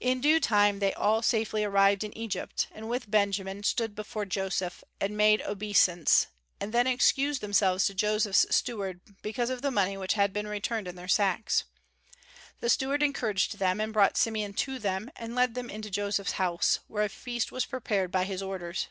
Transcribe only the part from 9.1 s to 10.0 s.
because of the money